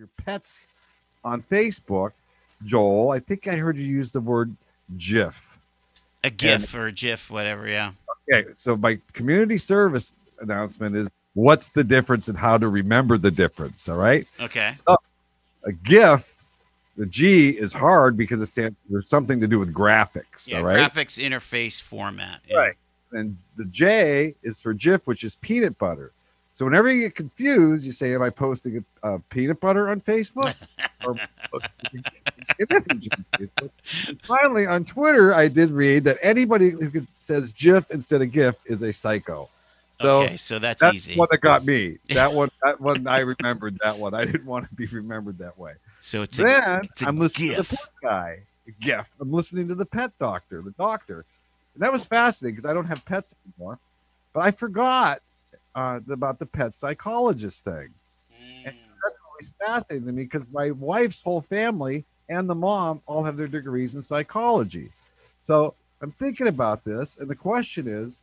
[0.00, 0.66] your pets
[1.24, 2.12] on Facebook,
[2.64, 3.10] Joel.
[3.10, 4.56] I think I heard you use the word
[4.96, 5.58] GIF.
[6.24, 7.68] A GIF or a GIF, whatever.
[7.68, 7.92] Yeah.
[8.32, 13.30] Okay, so my community service announcement is what's the difference and how to remember the
[13.30, 13.90] difference.
[13.90, 14.26] All right.
[14.40, 14.72] Okay.
[14.72, 14.96] So,
[15.64, 16.34] a GIF,
[16.96, 20.46] the G is hard because it stands for something to do with graphics.
[20.48, 20.58] Yeah.
[20.58, 20.90] all right.
[20.90, 22.40] Graphics interface format.
[22.48, 22.56] Yeah.
[22.56, 22.74] Right.
[23.12, 26.12] And the J is for Jif, which is peanut butter.
[26.52, 30.00] So whenever you get confused, you say, "Am I posting a, uh, peanut butter on
[30.00, 30.54] Facebook?"
[31.06, 31.16] or
[34.22, 38.56] finally, on Twitter, I did read that anybody who could, says GIF instead of GIF
[38.66, 39.48] is a psycho.
[39.94, 41.16] So okay, so that's, that's easy.
[41.16, 41.98] what that got me.
[42.08, 44.14] That one, that one, I remembered that one.
[44.14, 45.74] I didn't want to be remembered that way.
[46.00, 48.38] so it's a, Then it's a I'm listening to the pet guy.
[48.80, 49.10] GIF.
[49.20, 51.24] I'm listening to the pet doctor, the doctor.
[51.74, 53.78] And that was fascinating because I don't have pets anymore.
[54.32, 55.20] But I forgot
[55.74, 57.88] uh, about the pet psychologist thing.
[58.32, 58.74] Mm.
[59.04, 63.36] That's always fascinating to me because my wife's whole family and the mom all have
[63.36, 64.90] their degrees in psychology.
[65.40, 68.20] So I'm thinking about this, and the question is,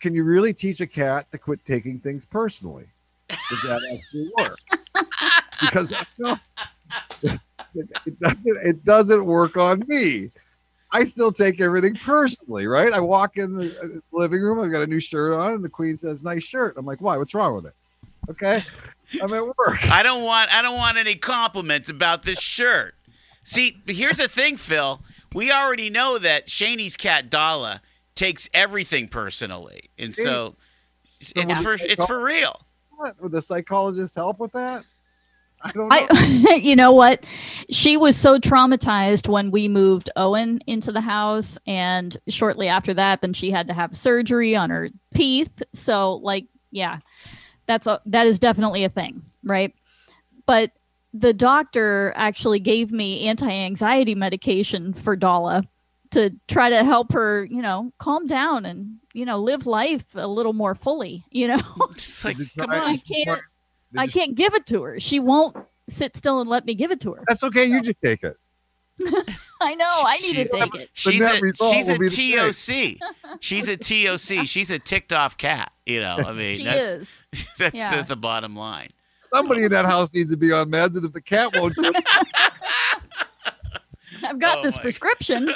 [0.00, 2.86] can you really teach a cat to quit taking things personally?
[3.28, 4.58] Does that actually work?
[5.60, 6.38] because I know
[7.22, 10.30] it, it doesn't, it doesn't work on me.
[10.90, 12.92] I still take everything personally, right?
[12.92, 15.68] I walk in the uh, living room, I've got a new shirt on, and the
[15.68, 17.16] queen says, "Nice shirt." I'm like, "Why?
[17.16, 17.74] What's wrong with it?"
[18.30, 18.62] Okay,
[19.22, 19.84] I'm at work.
[19.90, 22.94] I don't want I don't want any compliments about this shirt.
[23.42, 25.02] See, here's the thing, Phil.
[25.34, 27.82] We already know that Shaney's cat Dala
[28.14, 30.56] takes everything personally, and so
[31.20, 32.60] So it's for it's for real.
[32.96, 34.84] What would the psychologist help with that?
[35.62, 36.06] I don't know.
[36.10, 37.24] I, you know what?
[37.70, 43.20] She was so traumatized when we moved Owen into the house, and shortly after that,
[43.20, 45.62] then she had to have surgery on her teeth.
[45.72, 46.98] So, like, yeah,
[47.66, 49.74] that's a that is definitely a thing, right?
[50.46, 50.72] But
[51.12, 55.64] the doctor actually gave me anti-anxiety medication for Dala
[56.10, 60.26] to try to help her, you know, calm down and you know live life a
[60.26, 61.24] little more fully.
[61.30, 62.76] You know, It's like, come on.
[62.76, 63.42] I can't.
[63.92, 65.00] Did I you- can't give it to her.
[65.00, 65.56] She won't
[65.88, 67.24] sit still and let me give it to her.
[67.28, 67.64] That's okay.
[67.64, 68.36] You just take it.
[69.60, 69.88] I know.
[69.88, 70.90] I need to She's- take it.
[70.92, 72.96] She's net a she's a will be the same.
[72.98, 73.38] TOC.
[73.40, 74.46] She's a TOC.
[74.46, 75.72] She's a ticked off cat.
[75.86, 77.24] You know, I mean, She that's is.
[77.58, 78.02] that's Yeah.
[78.02, 78.90] the, the bottom line.
[79.32, 81.74] Somebody in that house needs to be on meds, and if the cat won't,
[84.24, 85.50] I've got Oh this my- prescription.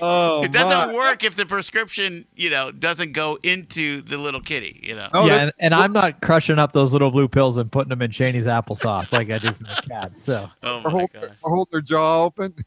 [0.00, 0.94] Oh, it doesn't my.
[0.94, 4.80] work if the prescription, you know, doesn't go into the little kitty.
[4.82, 5.08] You know.
[5.12, 8.02] No, yeah, and, and I'm not crushing up those little blue pills and putting them
[8.02, 10.18] in Shaney's applesauce like I do for the cat.
[10.18, 11.24] So Oh or hold, gosh.
[11.42, 12.54] or hold their jaw open.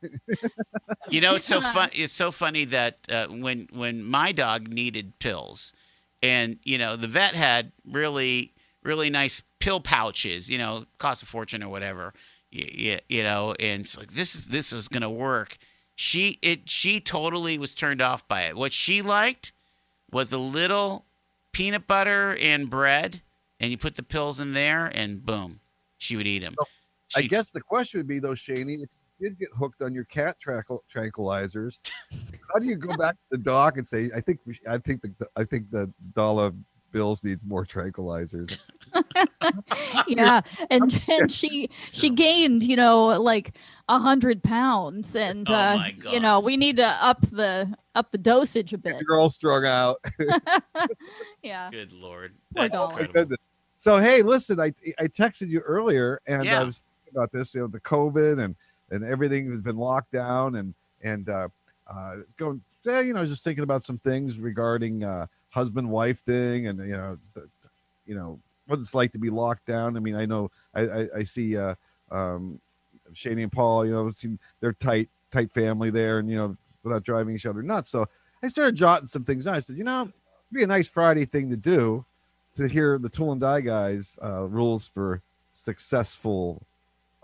[1.10, 1.90] You know, it's so fun.
[1.94, 5.74] It's so funny that uh, when when my dog needed pills,
[6.22, 8.54] and you know, the vet had really
[8.84, 10.50] really nice pill pouches.
[10.50, 12.14] You know, cost a fortune or whatever.
[12.52, 15.58] You, you know, and it's like this is this is gonna work.
[15.96, 18.56] She it she totally was turned off by it.
[18.56, 19.54] What she liked
[20.12, 21.06] was a little
[21.52, 23.22] peanut butter and bread,
[23.60, 25.60] and you put the pills in there, and boom,
[25.98, 26.56] she would eat them.
[27.16, 28.90] I guess the question would be though, Shaney, if
[29.20, 31.80] you did get hooked on your cat tranquil- tranquilizers,
[32.12, 35.02] how do you go back to the doc and say, "I think we I think
[35.02, 36.52] the I think the dollar
[36.94, 38.58] bills needs more tranquilizers."
[40.08, 43.58] yeah, and and she she gained you know like
[43.90, 48.12] a hundred pounds, and Oh uh, my you know we need to up the up
[48.12, 48.96] the dosage a bit.
[49.06, 49.98] You're all strung out.
[51.44, 51.70] Yeah.
[51.70, 53.36] Good lord, that's incredible.
[53.78, 56.62] So hey, listen, I I texted you earlier, and Yeah.
[56.62, 58.56] I was thinking about this, you know, the COVID and
[58.92, 60.74] and everything has been locked down, and
[61.04, 61.50] and uh,
[61.88, 65.90] uh, going, yeah, you know, I was just thinking about some things regarding uh, husband
[65.90, 67.48] wife thing, and you know, the,
[68.06, 69.96] you know what it's like to be locked down.
[69.96, 71.76] I mean, I know I I, I see uh,
[72.12, 72.60] um,
[73.26, 77.36] and Paul, you know, seem they're tight tight family there, and you know, without driving
[77.36, 77.90] each other nuts.
[77.90, 78.08] So
[78.42, 79.56] I started jotting some things down.
[79.56, 80.14] I said, you know, it'd
[80.54, 82.06] be a nice Friday thing to do
[82.56, 85.22] to hear the Tool and Die guys uh, rules for
[85.54, 86.62] successful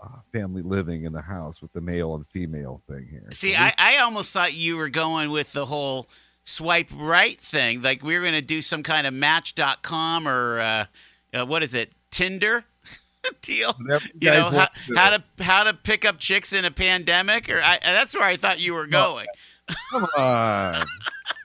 [0.02, 3.28] uh, family living in the house with the male and female thing here.
[3.32, 6.08] See, So I, I almost thought you were going with the whole
[6.50, 7.82] swipe right thing.
[7.82, 10.84] Like we are going to do some kind of match.com or uh,
[11.32, 12.64] uh, what is it, Tinder
[13.42, 13.74] deal?
[13.78, 17.48] whatever You know, how, to how to how to pick up chicks in a pandemic,
[17.48, 19.26] or I, that's where I thought you were going.
[19.92, 20.84] come on,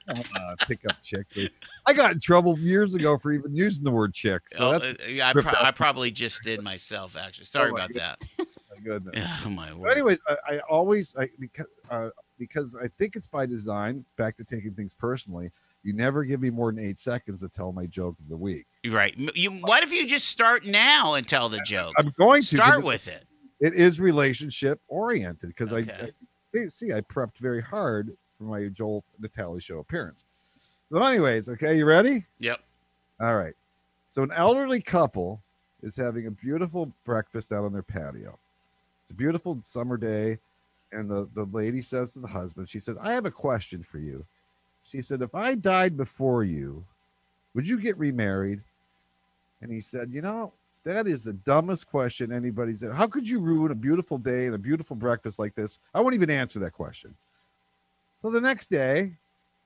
[0.09, 1.37] come on, pick up chicks.
[1.85, 4.41] I got in trouble years ago for even using the word chick.
[4.51, 7.15] So Oh, uh, I, pro- I probably just did myself.
[7.15, 8.21] Actually, sorry Oh, my about that.
[8.85, 9.15] goodness.
[9.45, 9.89] Oh my word.
[9.91, 12.09] anyways, I, I always I because uh,
[12.39, 14.05] because I think it's by design.
[14.17, 15.51] Back to taking things personally.
[15.83, 18.65] you never give me more than eight seconds to tell my joke of the week.
[18.89, 19.15] Right.
[19.35, 21.93] You, what if you just start now and tell the joke?
[21.97, 23.23] I'm going to Start with it.
[23.59, 26.11] it is relationship oriented because I, Okay.
[26.55, 30.25] I I- see I prepped very hard for my Joel Natali show appearance.
[30.85, 32.25] So, anyways, okay, you ready?
[32.39, 32.61] Yep.
[33.19, 33.53] All right.
[34.09, 35.41] So, an elderly couple
[35.83, 38.37] is having a beautiful breakfast out on their patio.
[39.05, 40.39] It's a beautiful summer day,
[40.91, 43.99] and the the lady says to the husband, she said, "I have a question for
[43.99, 44.25] you."
[44.81, 46.83] She said, "If I died before you,
[47.53, 48.63] would you get remarried?"
[49.61, 50.53] And he said, "You know,
[50.85, 52.83] that is the dumbest question anybody's.
[52.83, 52.95] Ever.
[52.95, 55.79] How could you ruin a beautiful day and a beautiful breakfast like this?
[55.93, 57.15] I won't even answer that question."
[58.17, 59.17] So the next day,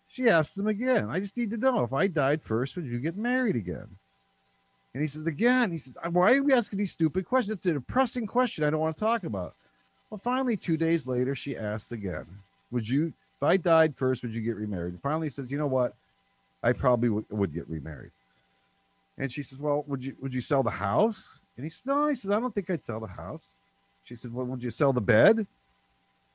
[0.09, 1.09] she asks him again.
[1.09, 3.87] I just need to know if I died first, would you get married again?
[4.93, 7.57] And he says again, he says, Why are we asking these stupid questions?
[7.57, 9.53] It's a depressing question I don't want to talk about.
[10.09, 12.25] Well, finally, two days later, she asks again,
[12.71, 13.07] Would you,
[13.37, 14.93] if I died first, would you get remarried?
[14.93, 15.93] And finally he says, You know what?
[16.63, 18.11] I probably would, would get remarried.
[19.17, 21.37] And she says, Well, would you would you sell the house?
[21.55, 23.43] And he says, No, he says, I don't think I'd sell the house.
[24.05, 25.45] She said, Well, would you sell the bed?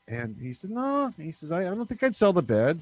[0.06, 1.12] And he said, No.
[1.16, 2.80] He says, I, I don't think I'd sell the bed.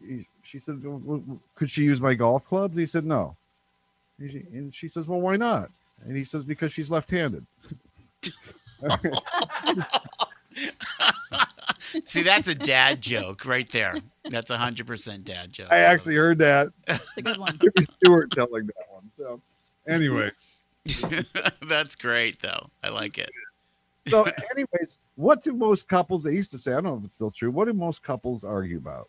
[0.00, 1.22] He- She said, "Well, well,
[1.56, 2.76] Could she use my golf clubs?
[2.76, 3.36] He said, No.
[4.18, 5.70] And she, and she says, Well, why not?
[6.04, 7.46] And he says, Because she's left handed.
[12.04, 13.96] See, that's a dad joke right there.
[14.28, 15.68] That's a hundred percent dad joke.
[15.70, 16.68] I actually heard that.
[16.86, 17.58] It's a good one.
[17.58, 19.10] Jimmy Stewart telling that one.
[19.16, 19.40] So,
[19.88, 20.30] anyway.
[21.62, 22.70] that's great though.
[22.82, 23.30] I like it.
[24.08, 27.16] So, anyways, what do most couples, they used to say, I don't know if it's
[27.16, 29.08] still true, what do most couples argue about?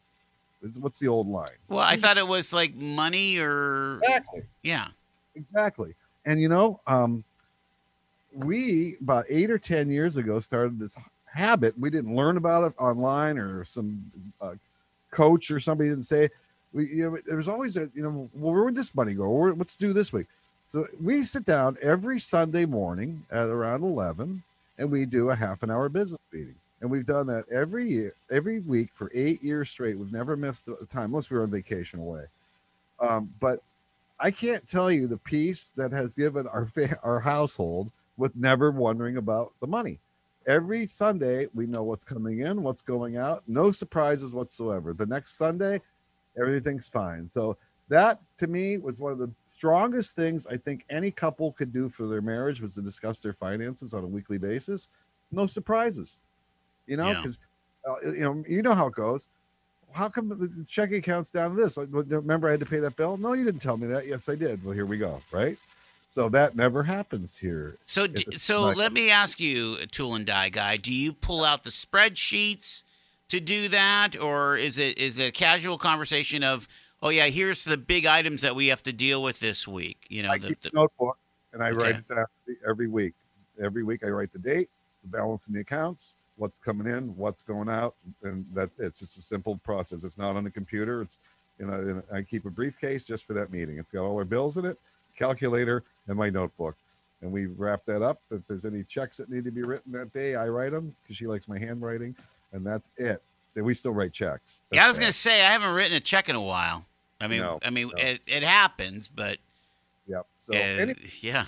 [0.80, 1.48] What's the old line?
[1.68, 4.42] Well, I thought it was like money or Exactly.
[4.64, 4.88] yeah.
[5.36, 5.94] Exactly.
[6.26, 7.24] And you know, um,
[8.34, 10.96] we about eight or ten years ago started this
[11.26, 11.78] habit.
[11.80, 14.12] We didn't learn about it online or some
[14.42, 14.56] uh,
[15.12, 16.30] coach or somebody didn't say.
[16.74, 19.30] We, you know, there was always a, you know, well, where would this money go?
[19.30, 20.28] Where, let's do this week.
[20.66, 24.44] So we sit down every Sunday morning at around eleven,
[24.78, 26.56] and we do a half an hour business meeting.
[26.82, 29.98] And we've done that every year, every week for eight years straight.
[29.98, 32.26] We've never missed a time, unless we were on vacation away.
[33.00, 33.62] Um, but
[34.20, 38.72] I can't tell you the peace that has given our fa- our household with never
[38.72, 40.00] wondering about the money.
[40.48, 44.94] Every Sunday, we know what's coming in, what's going out, no surprises whatsoever.
[44.94, 45.82] The next Sunday,
[46.40, 47.28] everything's fine.
[47.28, 47.58] So
[47.90, 51.90] that to me was one of the strongest things I think any couple could do
[51.90, 54.90] for their marriage was to discuss their finances on a weekly basis.
[55.32, 56.18] No surprises,
[56.88, 57.16] you know, Yeah.
[57.16, 57.40] because
[57.88, 59.30] uh, you know you know how it goes.
[59.94, 61.78] How come the checking account's down to this?
[61.78, 63.18] Like, Remember, I had to pay that bill.
[63.18, 64.06] No, you didn't tell me that.
[64.06, 64.64] Yes, I did.
[64.64, 65.22] Well, here we go.
[65.32, 65.58] Right.
[66.10, 67.78] So that never happens here.
[67.84, 71.44] So, d- so not- let me ask you, tool and die guy, do you pull
[71.44, 72.84] out the spreadsheets
[73.30, 76.68] to do that, or is it is it a casual conversation of,
[77.02, 80.06] oh yeah, here's the big items that we have to deal with this week?
[80.10, 81.18] You know, I the, keep the, notebook
[81.54, 82.26] and I write it down
[82.68, 83.14] every week.
[83.62, 84.70] Every week I write the date,
[85.04, 88.86] the balance in the accounts, what's coming in, what's going out, and that's it.
[88.86, 90.04] It's just a simple process.
[90.04, 91.02] It's not on the computer.
[91.02, 91.20] It's
[91.60, 93.78] you know, I keep a briefcase just for that meeting.
[93.80, 94.78] It's got all our bills in it,
[95.16, 96.76] calculator, and my notebook.
[97.22, 98.22] And we wrap that up.
[98.30, 101.18] If there's any checks that need to be written that day, I write them because
[101.18, 102.16] she likes my handwriting,
[102.54, 103.24] and that's it.
[103.54, 104.62] So we still write checks.
[104.72, 105.14] yeah, I was gonna that.
[105.14, 106.86] say I haven't written a check in a while.
[107.20, 108.04] I mean, No, I mean, no.
[108.04, 109.40] it, it happens, but
[110.08, 110.26] Yep.
[110.38, 111.46] So uh, any, yeah,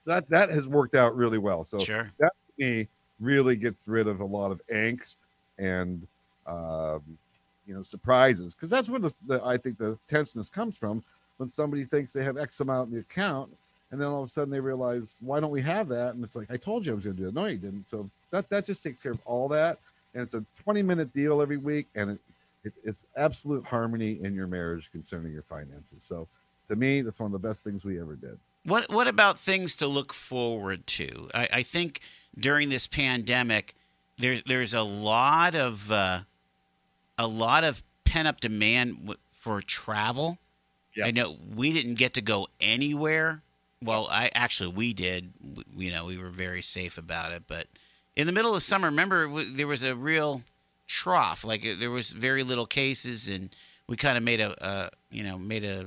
[0.00, 1.64] so that that has worked out really well.
[1.64, 2.12] So sure.
[2.18, 2.88] that me
[3.20, 5.26] really gets rid of a lot of angst
[5.58, 6.06] and
[6.46, 7.02] um,
[7.66, 8.54] you know surprises.
[8.54, 11.02] Because that's where the, the I think the tenseness comes from
[11.38, 13.50] when somebody thinks they have X amount in the account
[13.90, 16.14] and then all of a sudden they realize why don't we have that?
[16.14, 17.34] And it's like I told you I was going to do it.
[17.34, 17.88] No you didn't.
[17.88, 19.78] So that that just takes care of all that
[20.14, 22.18] and it's a 20 minute deal every week and it,
[22.64, 26.02] it, it's absolute harmony in your marriage concerning your finances.
[26.02, 26.26] So
[26.68, 29.76] to me that's one of the best things we ever did What what about things
[29.76, 31.28] to look forward to?
[31.34, 32.00] I, I think
[32.38, 33.74] during this pandemic,
[34.16, 36.20] there's there's a lot of uh,
[37.18, 40.38] a lot of pent up demand w- for travel.
[41.02, 43.42] I know we didn't get to go anywhere.
[43.82, 45.32] Well, I actually we did.
[45.42, 47.44] W- You know, we were very safe about it.
[47.46, 47.66] But
[48.16, 50.42] in the middle of summer, remember w- there was a real
[50.86, 51.44] trough.
[51.44, 53.54] Like uh, there was very little cases, and
[53.88, 55.86] we kind of made a, uh, you know, made a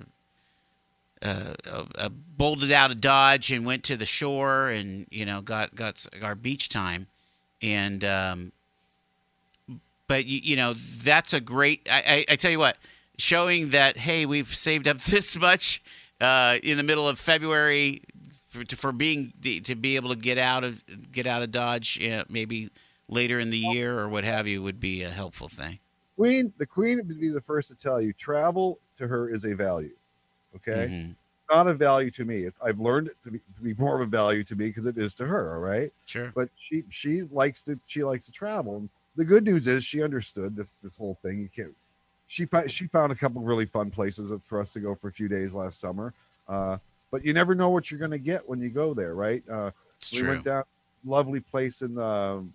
[1.21, 5.41] uh, uh, uh, bolted out of Dodge and went to the shore and you know
[5.41, 7.07] got got our beach time,
[7.61, 8.51] and um,
[10.07, 11.87] but you, you know that's a great.
[11.91, 12.77] I, I, I tell you what,
[13.17, 15.81] showing that hey we've saved up this much
[16.21, 18.01] uh, in the middle of February
[18.49, 22.01] for, to- for being to be able to get out of get out of Dodge
[22.03, 22.69] uh, maybe
[23.09, 25.79] later in the year or what have you would be a helpful thing.
[26.15, 29.53] Queen, the queen would be the first to tell you travel to her is a
[29.53, 29.96] value.
[30.57, 30.87] Okay.
[30.91, 31.15] Mhm.
[31.49, 32.49] Not a value to me.
[32.61, 34.97] I've learned it to be, to be more of a value to me because it
[34.97, 35.55] is to her.
[35.55, 35.91] All right.
[36.05, 36.31] Sure.
[36.35, 38.77] But she she likes to she likes to travel.
[38.77, 41.39] And the good news is she understood this this whole thing.
[41.39, 41.73] You can't.
[42.27, 45.11] She found she found a couple really fun places for us to go for a
[45.11, 46.13] few days last summer.
[46.49, 46.77] Uh,
[47.11, 49.41] but you never know what you're going to get when you go there, right?
[49.49, 50.29] Uh, It's we true.
[50.31, 50.63] went down
[51.05, 52.51] lovely place in um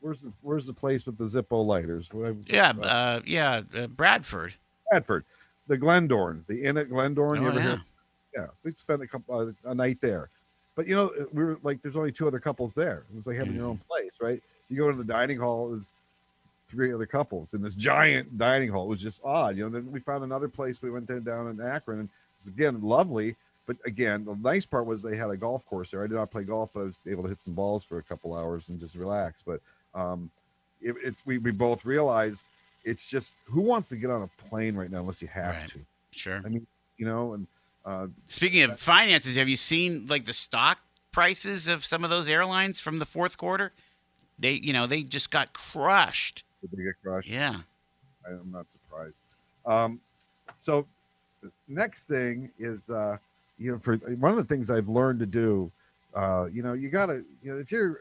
[0.00, 2.08] where's the where's the place with the Zippo lighters?
[2.12, 2.72] What- Yeah.
[2.80, 3.62] uh, Uh, yeah.
[3.74, 4.54] Uh, Bradford.
[4.90, 5.24] Bradford,
[5.70, 7.40] the Glendorn, the Inn at Glendorn.
[7.40, 7.66] you Oh, ever yeah.
[7.68, 7.82] hear?
[8.36, 10.28] Yeah, we spent a couple uh, a night there,
[10.74, 13.04] but you know we were like, there's only two other couples there.
[13.10, 14.42] It was like having your own place, right?
[14.68, 15.90] You go to the dining hall, there's
[16.68, 18.84] three other couples in this giant dining hall.
[18.86, 19.70] It was just odd, you know.
[19.70, 20.82] Then we found another place.
[20.82, 23.36] We went down down in Akron, and it was again lovely.
[23.66, 26.02] But again, the nice part was they had a golf course there.
[26.02, 28.02] I did not play golf, but I was able to hit some balls for a
[28.02, 29.42] couple hours and just relax.
[29.46, 29.60] But
[29.94, 30.30] um,
[30.80, 32.42] it, it's we we both realized
[32.84, 35.68] it's just who wants to get on a plane right now unless you have Right.
[35.70, 35.80] to,
[36.12, 36.42] Sure.
[36.44, 37.34] I mean, you know?
[37.34, 37.46] And
[37.84, 40.78] uh, Speaking of finances, have you seen like the stock
[41.12, 43.72] prices of some of those airlines from the fourth quarter?
[44.38, 46.44] They, you know, they just got crushed.
[46.62, 47.28] did they get crushed?
[47.28, 47.56] Yeah.
[48.26, 49.16] I, I'm not surprised.
[49.66, 50.00] Um,
[50.56, 50.86] so
[51.68, 53.18] next thing is, uh,
[53.58, 55.70] you know, for one of the things I've learned to do,
[56.14, 58.00] uh, you know, you gotta, you know, if you're,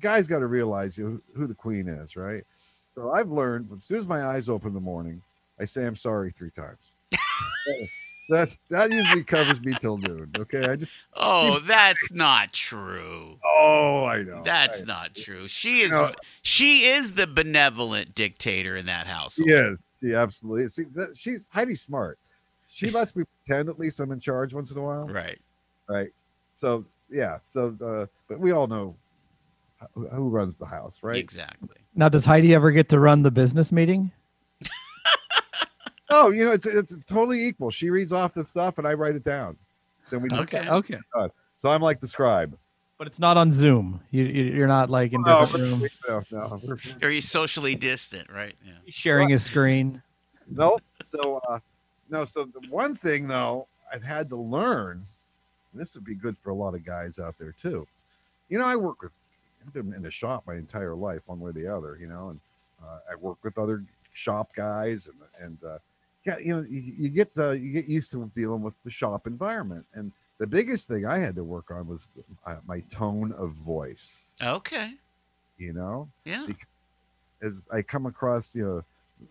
[0.00, 2.44] guys got to realize you who the queen is, right?
[2.88, 5.22] So I've learned as soon as my eyes open in the morning,
[5.60, 6.78] I say I'm sorry three times.
[8.30, 10.30] That's that usually covers me till noon.
[10.36, 13.38] Okay, I just Oh, that's not true.
[13.58, 15.48] oh I know That's I- not true.
[15.48, 16.12] She is No.
[16.42, 19.38] she is the benevolent dictator in that house.
[19.42, 19.70] Yeah.
[20.00, 20.68] She absolutely.
[20.68, 22.18] See, that, she's Heidi smart.
[22.70, 25.06] She lets me pretend at least I'm in charge once in a while.
[25.08, 25.38] Right.
[25.88, 26.10] right?
[26.58, 28.94] So yeah, so uh, but we all know
[29.94, 31.16] who, who runs the house, right?
[31.16, 31.76] Exactly.
[31.94, 34.10] Now, does Heidi ever get to run the business meeting?
[36.10, 37.70] Oh, you know, it's it's totally equal.
[37.70, 39.58] She reads off the stuff and I write it down.
[40.10, 40.66] Then we just, Okay.
[40.70, 40.98] Okay.
[41.58, 42.56] so I'm like the scribe.
[42.96, 44.00] But it's not on Zoom.
[44.10, 47.74] You, you you're not like in No, different we're- rooms no, no, we're- Very socially
[47.74, 48.54] distant, right?
[48.64, 48.72] Yeah.
[48.88, 50.02] sharing a screen.
[50.50, 50.80] Nope.
[51.06, 51.58] So uh
[52.08, 55.04] no, so the one thing though I've had to learn,
[55.72, 57.86] and this would be good for a lot of guys out there too.
[58.48, 59.12] You know, I work with
[59.66, 62.30] I've been in a shop my entire life, one way or the other, you know,
[62.30, 62.40] and
[62.82, 65.78] uh, I work with other shop guys and and uh
[66.24, 69.26] yeah, you know, you, you get the you get used to dealing with the shop
[69.26, 69.86] environment.
[69.94, 72.10] And the biggest thing I had to work on was
[72.46, 74.92] uh, my tone of voice, Okay.
[75.58, 76.46] you know Yeah.
[77.42, 78.64] as I come across, you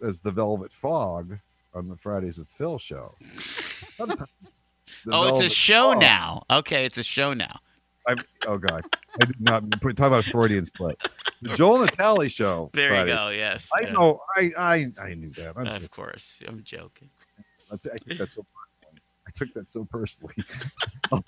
[0.01, 1.37] know, as the Velvet Fog
[1.73, 3.13] on the Fridays with Phil show.
[5.09, 6.43] Oh, it's a show Fog- now.
[6.49, 7.59] Okay, it's a show now.
[8.07, 8.83] I'm, oh God,
[9.21, 11.01] I did not talk about Freudian slip.
[11.41, 12.69] The Joel Natali show.
[12.73, 13.11] There Friday.
[13.11, 13.29] you go.
[13.29, 13.69] Yes.
[13.77, 13.91] I yeah.
[13.91, 14.19] know.
[14.37, 15.53] I I I knew that.
[15.57, 16.41] I'm Of just- course.
[16.47, 17.09] I'm joking.
[17.71, 18.45] I, t- I took that so
[19.37, 20.33] took that so personally.
[21.11, 21.23] all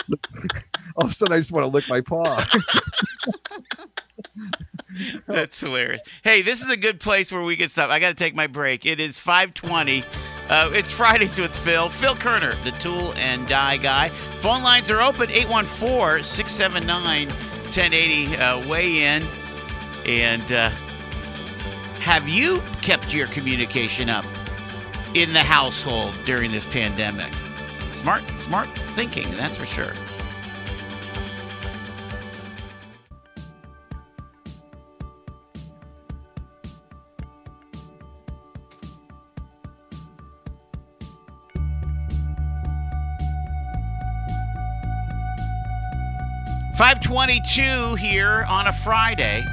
[0.98, 2.44] of a sudden, I just want to lick my paw.
[5.28, 6.02] That's hilarious.
[6.24, 7.90] Hey, this is a good place where we can stop.
[7.90, 8.86] I got to take my break.
[8.86, 10.04] It is 520.
[10.50, 11.90] Uh, it's Fridays with Phil.
[11.90, 14.10] Phil Kerner, the tool and die guy.
[14.38, 18.38] Phone lines are open 814 679 1080.
[18.38, 19.24] Uh, weigh in.
[20.06, 20.70] And uh,
[22.00, 24.26] have you kept your communication up
[25.14, 27.32] in the household during this pandemic?
[27.92, 29.94] Smart, smart thinking, that's for sure.
[46.78, 49.44] Five twenty-two here on a Friday.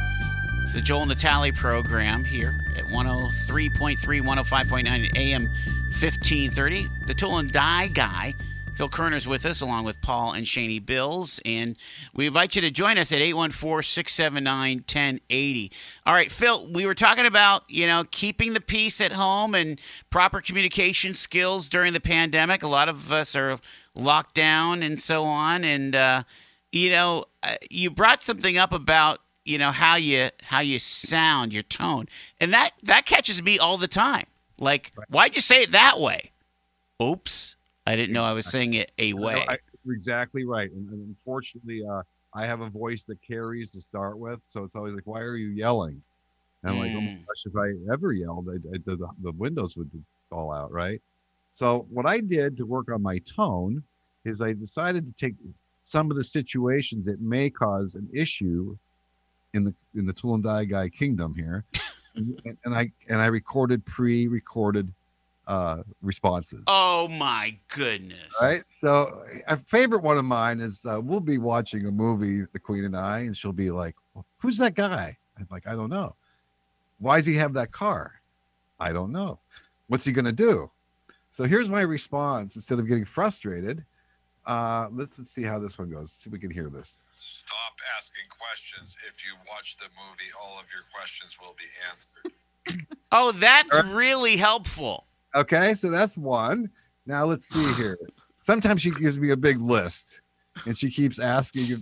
[0.62, 5.48] It's the Joel Natali program here at 103.3, 105.9 AM
[5.96, 6.88] 1530.
[7.06, 8.34] The Tool and Die Guy,
[8.74, 11.40] Phil Kerner's with us, along with Paul and Shaney Bills.
[11.46, 11.74] And
[12.12, 15.72] we invite you to join us at 814 679 1080.
[16.04, 19.80] All right, Phil, we were talking about, you know, keeping the peace at home and
[20.10, 22.62] proper communication skills during the pandemic.
[22.62, 23.56] A lot of us are
[23.94, 25.64] locked down and so on.
[25.64, 26.24] And, uh,
[26.72, 31.52] you know, uh, you brought something up about you know how you how you sound
[31.52, 32.08] your tone
[32.40, 34.26] and that that catches me all the time
[34.58, 36.30] like why'd you say it that way
[37.02, 40.70] oops i didn't know i was saying it a No, way I- you're exactly right.
[40.72, 42.02] And, and unfortunately, uh,
[42.34, 45.36] I have a voice that carries to start with, so it's always like, "Why are
[45.36, 46.02] you yelling?"
[46.62, 47.24] And I'm like, "Oh my Mm.
[47.26, 49.90] gosh, if I ever yelled, I, I, the, the windows would
[50.28, 51.00] fall out." Right.
[51.52, 53.82] So what I did to work on my tone
[54.24, 55.34] is I decided to take
[55.84, 58.76] some of the situations that may cause an issue
[59.54, 61.64] in the in the tool and die guy kingdom here,
[62.16, 64.92] and, and I and I recorded pre-recorded
[65.46, 66.64] uh responses.
[66.66, 68.34] Oh my goodness.
[68.40, 68.64] Right.
[68.80, 72.84] So a favorite one of mine is uh, we'll be watching a movie, The Queen
[72.84, 73.94] and I, and she'll be like,
[74.38, 76.16] "Who's that guy?" I'm like, "I don't know."
[76.98, 78.14] Why does he have that car?
[78.80, 79.38] I don't know.
[79.88, 80.70] What's he gonna do?
[81.30, 82.56] So here's my response.
[82.56, 83.84] Instead of getting frustrated,
[84.46, 86.12] uh, let's, let's see how this one goes.
[86.12, 87.02] See if we can hear this.
[87.28, 88.96] Stop asking questions.
[89.08, 92.86] If you watch the movie, all of your questions will be answered.
[93.12, 95.06] Oh, that's really helpful.
[95.36, 96.68] Okay, so that's one.
[97.06, 97.96] Now let's see here.
[98.42, 100.22] Sometimes she gives me a big list,
[100.66, 101.80] and she keeps asking if,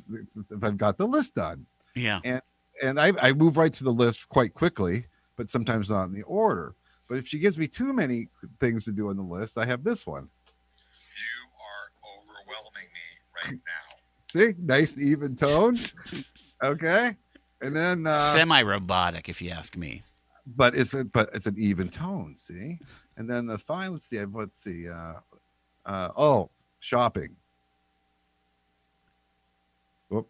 [0.50, 1.64] if I've got the list done.
[1.94, 2.20] Yeah.
[2.82, 6.22] and I, I move right to the list quite quickly, but sometimes not in the
[6.24, 6.74] order.
[7.08, 8.28] But if she gives me too many
[8.60, 10.28] things to do on the list, I have this one.
[11.16, 13.93] You are overwhelming me right now.
[14.34, 15.76] See, nice even tone.
[16.60, 17.14] Okay,
[17.60, 20.02] and then uh, Semi-robotic, if you ask me.
[20.56, 22.34] but it's a, but it's an even tone.
[22.36, 22.80] See,
[23.16, 23.92] and then the fine.
[23.92, 24.24] Let's see.
[24.24, 24.88] Let's see.
[24.88, 25.14] Uh,
[25.86, 26.50] uh, oh,
[26.80, 27.36] shopping.
[30.08, 30.26] Whoop.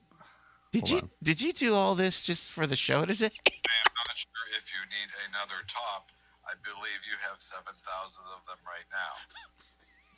[0.70, 1.10] Did Hold you on.
[1.22, 3.32] did you do all this just for the show today?
[3.46, 6.10] I am not sure if you need another top.
[6.44, 7.72] I believe you have 7,000
[8.36, 9.16] of them right now.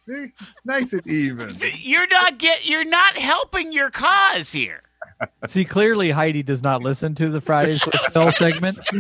[0.07, 0.27] See,
[0.65, 1.57] nice and even.
[1.79, 4.83] You're not get you're not helping your cause here.
[5.47, 8.79] See, clearly Heidi does not listen to the Fridays with Phil segment.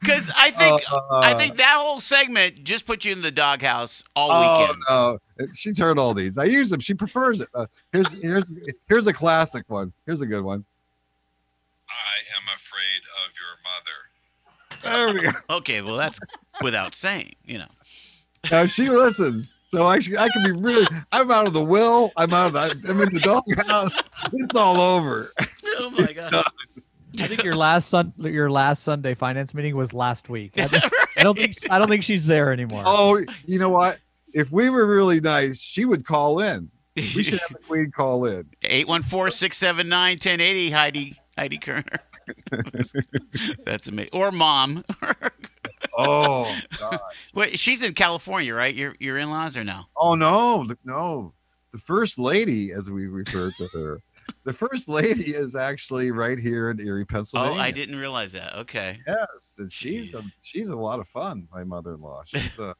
[0.00, 4.04] Because I think Uh, I think that whole segment just put you in the doghouse
[4.16, 4.78] all Oh weekend.
[4.88, 5.18] no,
[5.54, 6.36] she's heard all these.
[6.38, 6.80] I use them.
[6.80, 7.48] She prefers it.
[7.54, 8.44] Uh, here's here's
[8.88, 9.92] here's a classic one.
[10.06, 10.64] Here's a good one.
[11.88, 15.14] I am afraid of your mother.
[15.14, 15.56] There we go.
[15.58, 16.18] Okay, well that's
[16.60, 17.68] without saying, you know.
[18.50, 20.86] Now she listens, so I I can be really.
[21.12, 22.10] I'm out of the will.
[22.16, 22.60] I'm out of the.
[22.90, 23.96] I'm in the doghouse.
[24.32, 25.32] It's all over.
[25.78, 26.34] Oh my god.
[27.20, 30.58] I think your last sun, your last Sunday finance meeting was last week.
[30.58, 30.84] I don't,
[31.16, 32.82] I don't think I don't think she's there anymore.
[32.86, 33.98] Oh, you know what?
[34.32, 36.70] If we were really nice, she would call in.
[36.96, 38.48] We should have the queen call in.
[38.62, 41.84] 814-679-1080 Heidi Heidi Kerner.
[43.64, 44.10] That's amazing.
[44.12, 44.84] Or mom.
[45.96, 47.00] Oh God.
[47.34, 48.74] Wait, she's in California, right?
[48.74, 49.82] Your your in-laws or no?
[49.96, 51.34] Oh no, no.
[51.72, 53.98] The first lady, as we refer to her,
[54.44, 57.56] the first lady is actually right here in Erie, Pennsylvania.
[57.56, 58.54] Oh, I didn't realize that.
[58.56, 59.00] Okay.
[59.06, 61.48] Yes, and she's a, she's a lot of fun.
[61.50, 62.22] My mother-in-law.
[62.26, 62.74] She's a,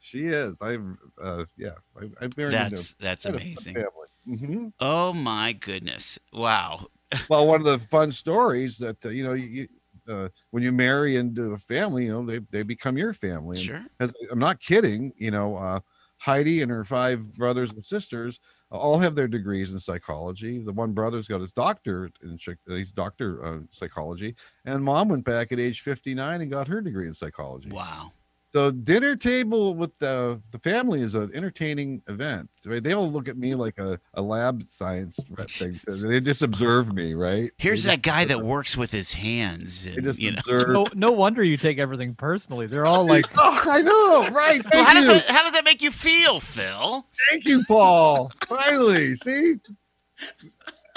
[0.00, 0.60] she is.
[0.60, 0.98] I'm.
[1.22, 1.74] Uh, yeah.
[1.96, 2.50] I, I'm very.
[2.50, 3.84] That's that's amazing.
[4.26, 6.18] hmm Oh my goodness.
[6.32, 6.88] Wow.
[7.28, 9.68] Well, one of the fun stories that uh, you know, you, you,
[10.08, 13.58] uh, when you marry into a family, you know, they they become your family.
[13.58, 13.86] And Sure.
[14.00, 15.12] as, I'm not kidding.
[15.16, 15.80] You know, uh,
[16.18, 18.38] Heidi and her five brothers and sisters
[18.70, 20.62] all have their degrees in psychology.
[20.62, 24.34] The one brother's got his doctor in Chi- he's doctor uh, psychology,
[24.64, 27.70] and mom went back at age 59 and got her degree in psychology.
[27.70, 28.12] Wow.
[28.52, 32.50] So dinner table with the the family is an entertaining event.
[32.66, 32.82] Right?
[32.82, 35.74] They all look at me like a, a lab science thing.
[35.88, 37.50] They just observe me, right?
[37.56, 39.84] Here's They that guy that just- works with his hands.
[39.86, 40.38] They And, you know.
[40.38, 40.68] observe.
[40.68, 42.66] No, no wonder you take everything personally.
[42.66, 44.62] They're all like, Oh, I know, right?
[44.62, 47.06] Well, Thank how, does you, that, how does that make you feel, Phil?
[47.30, 48.30] thank you, Paul.
[48.48, 49.54] Finally, see,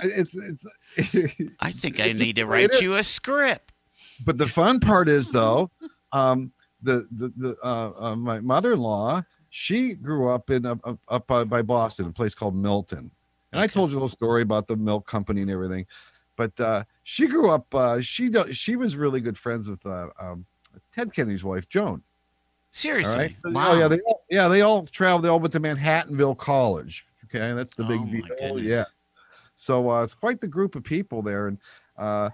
[0.03, 0.67] it's it's.
[1.61, 2.81] I think I need to write it.
[2.81, 3.71] you a script.
[4.25, 5.71] but the fun part is though,
[6.11, 6.51] um,
[6.85, 12.07] the the the uh, uh, my mother-in-law, she grew up in up, up, by, Boston,
[12.07, 13.11] a place called Milton,
[13.51, 15.85] and I told you a little story about the milk company and everything,
[16.35, 17.73] but uh, she grew up.
[17.73, 20.45] Uh, she she was really good friends with uh, um,
[20.93, 22.01] Ted Kennedy's wife, Joan.
[22.71, 23.15] Seriously.
[23.15, 23.35] right.
[23.45, 23.71] Wow.
[23.71, 25.23] Oh yeah, they all, yeah they all traveled.
[25.23, 27.05] They all went to Manhattanville College.
[27.25, 28.59] Okay, that's the big Oh, my deal.
[28.59, 28.83] Yeah.
[29.55, 31.57] So uh, it's quite the group of people there, and
[31.97, 32.29] uh,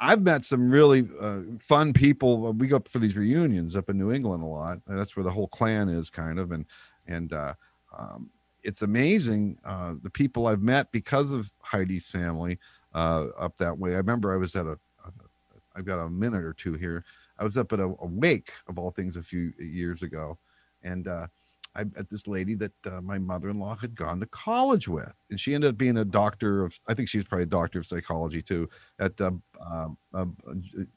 [0.00, 2.52] I've met some really uh, fun people.
[2.54, 4.78] We go up for these reunions up in New England a lot.
[4.86, 6.64] and That's where the whole clan is, kind of, and
[7.06, 7.54] and uh,
[7.96, 8.30] um,
[8.62, 12.58] it's amazing uh, the people I've met because of Heidi's family
[12.94, 13.92] uh, up that way.
[13.92, 14.78] I remember I was at a,
[15.76, 17.04] I've got a minute or two here.
[17.38, 20.38] I was up at a, a wake of all things a few years ago,
[20.82, 21.26] and uh,
[21.74, 25.54] I met this lady that uh, my mother-in-law had gone to college with, and she
[25.54, 26.74] ended up being a doctor of.
[26.88, 28.68] I think she was probably a doctor of psychology too.
[28.98, 29.32] At uh,
[29.64, 30.26] um, uh,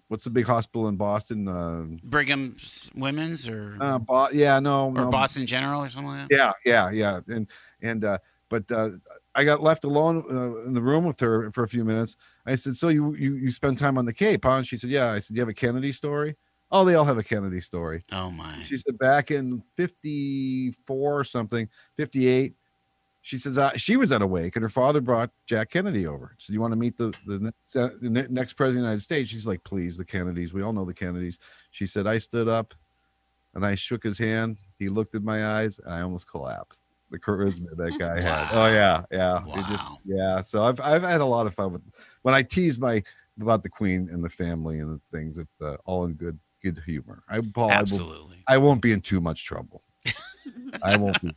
[0.08, 1.48] what's the big hospital in Boston?
[1.48, 2.58] Uh, Brigham
[2.96, 6.36] Women's or uh, Bo- yeah, no, or no, Boston General or something like that?
[6.36, 7.48] yeah, yeah, yeah, and
[7.82, 8.18] and uh,
[8.50, 8.92] but uh,
[9.36, 12.18] I got left alone uh, in the room with her for a few minutes.
[12.48, 14.90] I said, "So you you you spend time on the Cape, huh?" And she said,
[14.90, 16.36] "Yeah." I said, "Do "You have a Kennedy story?"
[16.74, 18.04] Oh, they all have a Kennedy story.
[18.12, 18.66] Oh my.
[18.68, 22.56] She said back in '54 or something, '58,
[23.22, 26.36] she says uh, she was at a wake and her father brought Jack Kennedy over.
[26.40, 29.02] So you want to meet the the next, uh, the next president of the United
[29.04, 29.30] States?
[29.30, 30.54] She's like, please, the Kennedys.
[30.54, 31.40] We all know the Kennedys.
[31.72, 32.74] She said, I stood up
[33.54, 34.58] and I shook his hand.
[34.80, 35.80] He looked in my eyes.
[35.80, 36.82] And I almost collapsed.
[37.12, 38.48] The charisma that guy had.
[38.52, 38.68] Oh Wow.
[38.74, 39.44] yeah, yeah.
[39.60, 40.42] It just yeah.
[40.42, 41.84] So I've I've had a lot of fun with
[42.24, 43.04] when I tease my
[43.40, 45.38] about the Queen and the family and the things.
[45.38, 47.24] It's uh, all in good good humor.
[47.30, 48.44] I Paul, I, will, Absolutely.
[48.48, 49.84] I won't be in too much trouble.
[50.84, 51.34] I won't be.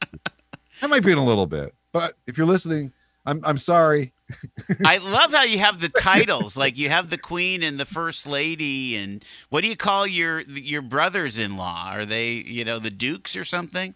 [0.82, 2.92] I might be in a little bit, but if you're listening,
[3.24, 4.12] I'm I'm sorry.
[4.84, 6.56] I love how you have the titles.
[6.56, 10.40] Like you have the queen and the first lady, and what do you call your
[10.42, 11.90] your brothers-in-law?
[11.92, 13.94] Are they, you know, the dukes or something?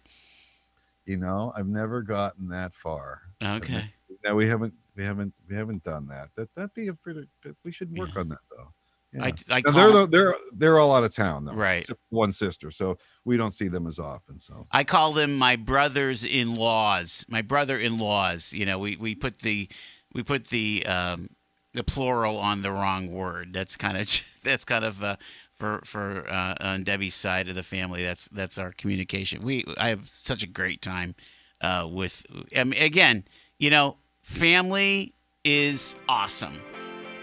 [1.05, 3.21] You know, I've never gotten that far.
[3.43, 3.85] Okay.
[4.23, 4.73] No, we haven't.
[4.95, 5.33] We haven't.
[5.49, 6.29] We haven't done that.
[6.35, 7.27] That that'd be a pretty.
[7.63, 8.21] We should work Yeah.
[8.21, 8.71] on that though.
[9.13, 9.25] Yeah.
[9.25, 11.53] I, I call, they're they're they're all out of town though.
[11.53, 11.85] Right.
[12.09, 14.39] One sister, so we don't see them as often.
[14.39, 17.25] So I call them my brothers-in-laws.
[17.27, 18.53] My brother-in-laws.
[18.53, 19.67] You know, we, we put the
[20.13, 21.29] we put the um,
[21.73, 23.53] the plural on the wrong word.
[23.53, 24.09] That's kind of
[24.43, 25.17] that's kind of uh,
[25.51, 28.03] for for uh, on Debbie's side of the family.
[28.03, 29.41] That's that's our communication.
[29.41, 31.15] We I have such a great time
[31.61, 32.25] uh, with.
[32.55, 33.25] I mean, again,
[33.59, 36.61] you know, family is awesome.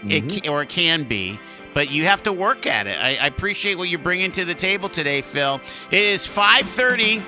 [0.07, 0.43] It Mhm.
[0.43, 1.37] ca- or it can be,
[1.73, 2.97] but you have to work at it.
[2.99, 5.61] I, I appreciate what you're bringing to the table today, Phil.
[5.91, 7.21] It is 5:30.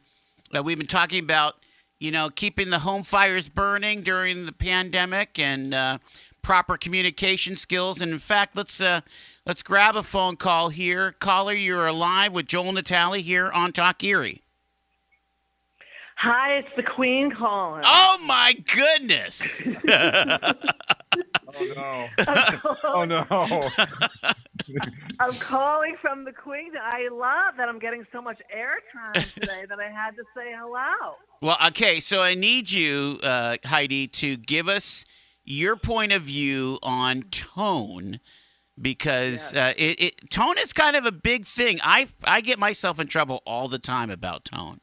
[0.57, 1.57] uh, we've been talking about,
[2.01, 5.99] you know, keeping the home fires burning during the pandemic and uh,
[6.47, 8.01] proper communication skills.
[8.01, 9.01] And in fact, let's uh,
[9.45, 11.11] let's grab a phone call here.
[11.19, 14.43] Caller, you're alive with Joel Natali here on Talk Erie.
[16.19, 17.83] Hi, it's the Queen calling.
[17.85, 19.61] Oh my goodness!
[21.59, 22.09] Oh no!
[22.85, 23.71] oh no!
[25.21, 26.73] I'm calling from the Queen.
[26.77, 31.15] I love that I'm getting so much airtime today that I had to say hello.
[31.41, 35.07] Well, okay, so I need you, uh, Heidi, to give us
[35.47, 38.21] your point of view on tone,
[38.81, 41.81] because uh, it, it tone is kind of a big thing.
[41.83, 44.81] I I get myself in trouble all the time about tone.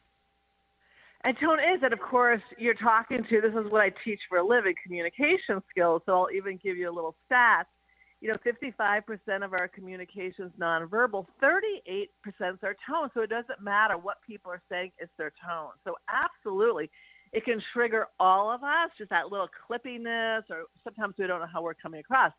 [1.26, 3.42] And tone is that, of course, you're talking to.
[3.42, 6.02] This is what I teach for a living: communication skills.
[6.06, 7.68] So I'll even give you a little stat.
[8.20, 13.10] You know, 55% of our communications nonverbal, 38% is our tone.
[13.14, 15.72] So it doesn't matter what people are saying; it's their tone.
[15.84, 16.90] So absolutely,
[17.34, 18.90] it can trigger all of us.
[18.98, 22.32] Just that little clippiness, or sometimes we don't know how we're coming across.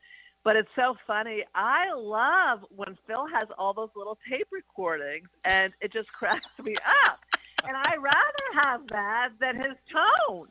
[0.45, 1.43] But it's so funny.
[1.55, 6.75] I love when Phil has all those little tape recordings, and it just cracks me
[7.07, 7.19] up.
[7.67, 10.49] And I rather have that than his tone,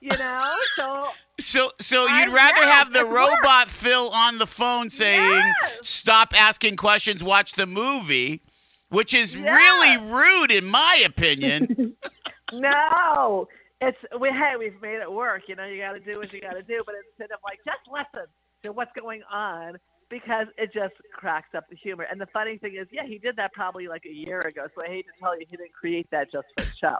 [0.00, 0.54] you know.
[0.76, 1.08] So
[1.40, 3.32] So, so you'd rather know, have the it works.
[3.42, 5.20] robot Phil on the phone saying,
[5.62, 5.78] Yes.
[5.88, 8.42] "Stop asking questions, watch the movie,"
[8.90, 9.44] which is Yes.
[9.56, 11.96] really rude, in my opinion.
[12.52, 13.48] no,
[13.82, 15.42] it's we hey we've made it work.
[15.48, 16.80] You know, you got to do what you got to do.
[16.86, 18.28] But instead of like just listen
[18.64, 19.76] to what's going on.
[20.08, 22.06] Because it just cracks up the humor.
[22.10, 24.66] And the funny thing is, yeah, he did that probably like a year ago.
[24.74, 26.96] So I hate to tell you, he didn't create that just for the show.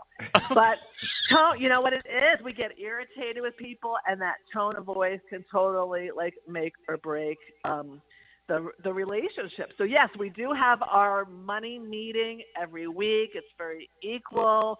[0.55, 0.79] but
[1.29, 2.43] tone, you know what it is?
[2.43, 6.97] We get irritated with people, and that tone of voice can totally like make or
[6.97, 8.01] break um,
[8.47, 9.73] the the relationship.
[9.77, 13.31] So yes, we do have our money meeting every week.
[13.35, 14.79] It's very equal.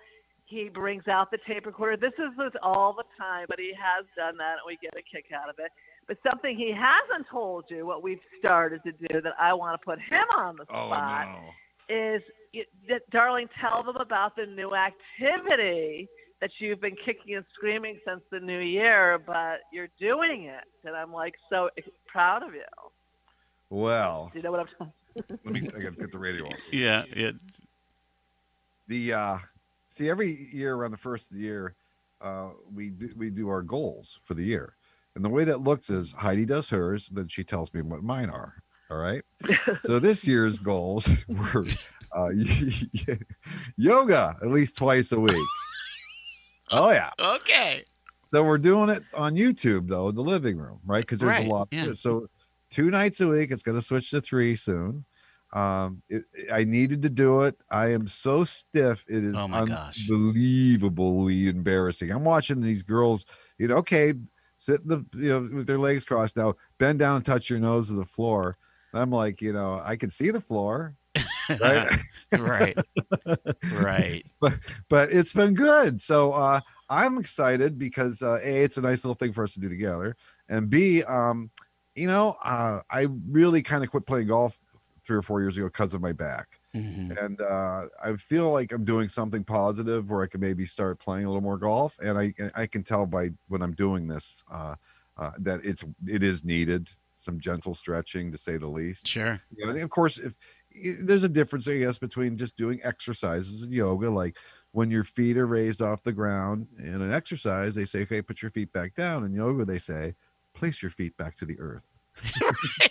[0.53, 1.97] He brings out the tape recorder.
[1.97, 5.01] This is with all the time, but he has done that, and we get a
[5.01, 5.71] kick out of it.
[6.07, 9.83] But something he hasn't told you, what we've started to do, that I want to
[9.85, 11.95] put him on the Oh spot no!
[11.95, 12.21] is,
[12.53, 16.07] y- darling, tell them about the new activity
[16.41, 20.63] that you've been kicking and screaming since the new year, but you're doing it.
[20.85, 21.69] And I'm like so
[22.05, 22.61] proud of you.
[23.69, 24.93] Well, Do you know what I'm talking?
[25.45, 25.61] let me.
[25.75, 26.53] I gotta get the radio off.
[26.71, 27.35] yeah, it.
[28.87, 29.37] the uh
[29.93, 31.75] see every year around the first of the year
[32.21, 34.75] uh we do we do our goals for the year
[35.15, 38.29] and the way that looks is heidi does hers then she tells me what mine
[38.29, 38.55] are
[38.89, 39.21] all right
[39.79, 41.65] so this year's goals were
[42.15, 42.29] uh
[43.77, 45.35] yoga at least twice a week
[46.71, 47.83] oh yeah Okay.
[48.23, 51.47] so we're doing it on youtube though in the living room right because there's Right,
[51.47, 51.93] a lot yeah.
[51.95, 52.27] so
[52.69, 53.51] two nights a week.
[53.51, 55.05] It's going to switch to three soon.
[55.53, 57.55] Um, it, I needed to do it.
[57.69, 59.05] I am so stiff.
[59.07, 60.09] It is Oh my gosh.
[60.09, 62.11] unbelievably embarrassing.
[62.11, 63.25] I'm watching these girls,
[63.59, 64.13] you know, okay,
[64.57, 67.59] sit in the, you know, with their legs crossed now, bend down and touch your
[67.59, 68.57] nose to the floor.
[68.91, 70.95] And I'm like, you know, I can see the floor,
[71.59, 71.99] right?
[72.37, 72.77] right.
[73.71, 74.25] Right.
[74.89, 76.01] but it's been good.
[76.01, 79.59] So uh, I'm excited because uh, a it's a nice little thing for us to
[79.59, 80.15] do together,
[80.49, 81.49] and b um,
[81.95, 84.59] you know uh, I really kind of quit playing golf
[85.03, 87.17] three or four years ago because of my back, Mhm.
[87.21, 91.25] and uh, I feel like I'm doing something positive where I can maybe start playing
[91.25, 94.75] a little more golf, and I I can tell by when I'm doing this uh,
[95.17, 99.07] uh, that it's it is needed some gentle stretching to say the least.
[99.07, 99.41] Sure.
[99.55, 100.35] You know, and of course, if
[100.99, 104.37] there's a difference, I guess, between just doing exercises and yoga, like
[104.71, 108.41] when your feet are raised off the ground in an exercise, they say, okay, put
[108.41, 109.23] your feet back down.
[109.23, 110.15] In yoga, they say,
[110.53, 111.92] place your feet back to the earth.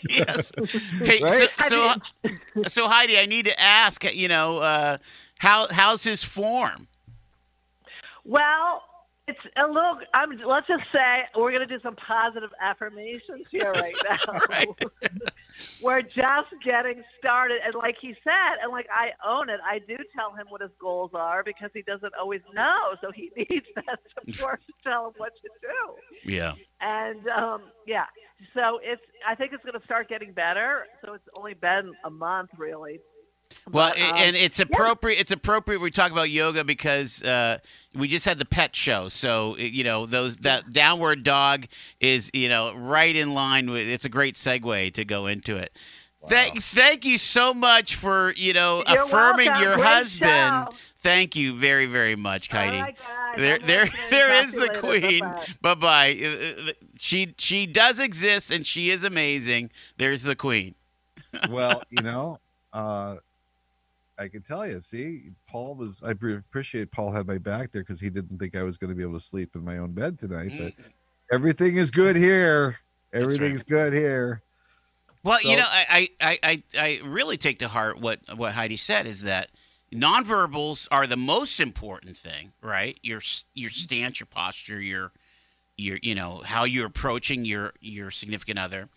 [0.08, 0.52] Yes.
[0.98, 1.48] Hey, Right?
[1.61, 4.04] so, so, so Heidi, I need to ask.
[4.04, 4.98] You know, uh,
[5.38, 6.88] how how's his form?
[8.24, 8.82] Well,
[9.28, 9.98] it's a little.
[10.14, 10.30] I'm.
[10.44, 14.40] Let's just say we're going to do some positive affirmations here right now.
[14.48, 14.68] right.
[15.82, 19.61] we're just getting started, and like he said, and like I own it.
[19.64, 23.30] I do tell him what his goals are because he doesn't always know, so he
[23.37, 26.30] needs that support to tell him what to do.
[26.32, 26.54] Yeah.
[26.80, 28.06] And um, yeah,
[28.54, 29.02] so it's.
[29.26, 30.87] I think it's going to start getting better.
[31.04, 32.98] So it's only been a month, really.
[33.70, 35.18] Well, But, um, and it's appropriate.
[35.20, 37.58] It's appropriate we talk about yoga because uh,
[37.94, 41.66] we just had the pet show, so you know those that downward dog
[42.00, 43.86] is you know right in line with.
[43.86, 45.76] It's a great segue to go into it.
[46.28, 49.62] Thank, thank you so much for you know You're affirming welcome.
[49.64, 50.68] your Great husband.
[50.72, 50.78] show.
[50.98, 52.78] Thank you very very much, All Heidi.
[52.80, 54.00] right, guys, There, I'm there, listening.
[54.10, 55.20] there Talk is to the queen.
[55.60, 55.74] Bye-bye.
[55.74, 56.72] Bye bye.
[56.98, 59.70] She she does exist and she is amazing.
[59.96, 60.76] There's the queen.
[61.50, 62.38] well, you know,
[62.72, 63.16] uh,
[64.22, 68.00] I can tell you, see, Paul was, I appreciate Paul had my back there because
[68.00, 70.18] he didn't think I was going to be able to sleep in my own bed
[70.18, 70.72] tonight, but
[71.32, 72.78] everything is good here.
[73.12, 73.22] right.
[73.22, 74.42] Everything's good here.
[75.24, 79.06] Well, you know, I, I, I, I really take to heart what what Heidi said
[79.06, 79.50] is that
[79.92, 82.98] nonverbals are the most important thing, right?
[83.02, 83.20] Your
[83.54, 85.12] your stance, your posture, your
[85.76, 88.88] your you know how you're approaching your your significant other,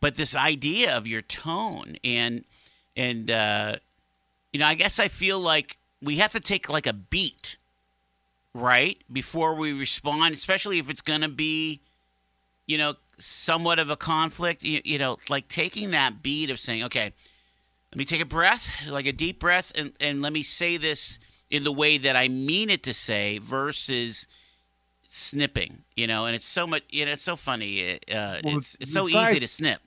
[0.00, 2.44] but this idea of your tone and
[2.94, 3.76] and uh,
[4.52, 7.56] you know, I guess I feel like we have to take like a beat,
[8.54, 11.80] right, before we respond, especially if it's gonna be
[12.66, 14.62] you know, somewhat of a conflict.
[14.62, 17.12] You, you know, like taking that beat of saying, okay,
[17.92, 21.18] let me take a breath, like a deep breath, and, and let me say this
[21.50, 24.26] in the way that I mean it to say versus
[25.02, 27.98] snipping, you know, and it's so much, you know, it's so funny.
[28.10, 29.82] Uh, Well, it's, it's so easy to snip.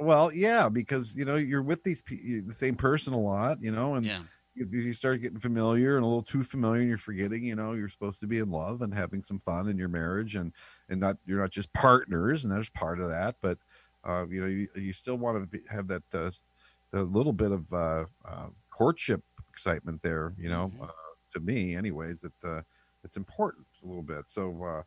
[0.00, 3.70] Well, yeah, because you know you're with these pe- the same person a lot, you
[3.70, 4.24] know, and Yeah.
[4.54, 7.74] you, you start getting familiar and a little too familiar, and you're forgetting, you know,
[7.74, 10.54] you're supposed to be in love and having some fun in your marriage, and
[10.88, 13.58] and not you're not just partners, and there's part of that, but
[14.04, 16.30] uh, you know, you, you still want to be, have that uh,
[16.92, 20.82] a little bit of uh, uh, courtship excitement there, you know, Mhm.
[20.82, 20.88] uh,
[21.34, 22.62] to me, anyways, that uh,
[23.04, 24.24] it's important a little bit.
[24.28, 24.82] So uh,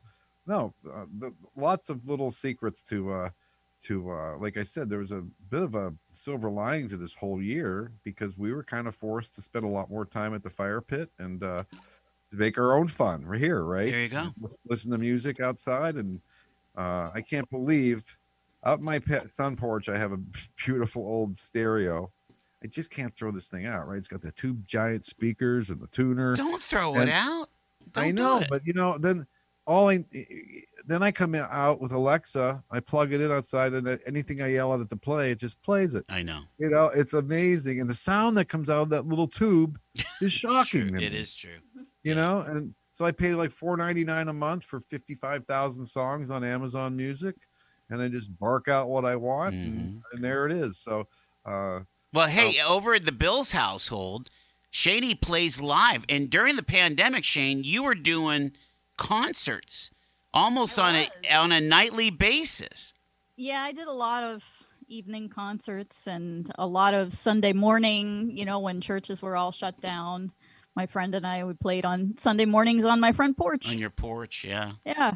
[0.45, 3.11] no, uh, the, lots of little secrets to.
[3.11, 3.29] Uh,
[3.83, 7.13] to uh, like I said, there was a bit of a silver lining to this
[7.13, 10.43] whole year because we were kind of forced to spend a lot more time at
[10.43, 11.63] the fire pit and uh,
[12.31, 13.25] to make our own fun.
[13.27, 13.91] We're here, right?
[13.91, 14.29] There you go.
[14.41, 16.21] Listen, listen to music outside, and
[16.75, 18.03] uh, I can't believe
[18.65, 20.17] out my pet sun porch I have a
[20.65, 22.11] beautiful old stereo.
[22.63, 23.97] I just can't throw this thing out, right?
[23.97, 26.35] It's got the two giant speakers and the tuner.
[26.35, 27.49] Don't throw And it out.
[27.91, 29.27] Don't I know, but you know, then
[29.65, 30.03] all I
[30.85, 34.73] then I come out with Alexa, I plug it in outside, and anything I yell
[34.73, 36.03] out at it to play, it just plays it.
[36.09, 36.41] I know.
[36.57, 39.79] You know, it's amazing, and the sound that comes out of that little tube
[40.21, 40.99] is shocking.
[40.99, 41.59] It is true.
[42.03, 45.45] You know, and so I pay like four ninety nine a month for fifty five
[45.45, 47.35] thousand songs on Amazon Music,
[47.89, 49.79] and I just bark out what I want, Mm-hmm.
[49.79, 50.79] and, and there it is.
[50.79, 51.07] So,
[51.45, 51.79] uh,
[52.11, 54.29] Well, hey, over at the Bills household,
[54.73, 58.51] Shaney plays live, and during the pandemic, Shane, you were doing
[58.97, 59.91] concerts
[60.33, 62.93] almost on a on a nightly basis.
[63.35, 64.43] Yeah, I did a lot of
[64.87, 69.79] evening concerts and a lot of Sunday morning, you know, when churches were all shut
[69.81, 70.31] down.
[70.75, 73.69] My friend and I we played on Sunday mornings on my front porch.
[73.69, 74.43] on your porch.
[74.43, 74.73] Yeah.
[74.85, 75.15] yeah.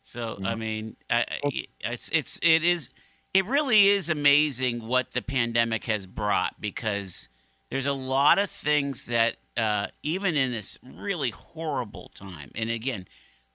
[0.00, 0.48] So Yeah.
[0.48, 2.90] I mean, I, I- it's it's it is
[3.34, 7.28] it really is amazing what the pandemic has brought because
[7.70, 13.06] there's a lot of things that uh, even in this really horrible time, and again,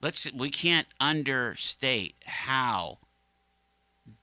[0.02, 3.00] let's we can't understate how